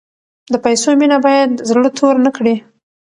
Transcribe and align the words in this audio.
د 0.51 0.53
پیسو 0.65 0.89
مینه 0.99 1.17
باید 1.25 1.49
زړه 1.69 1.89
تور 1.97 2.15
نکړي. 2.25 2.55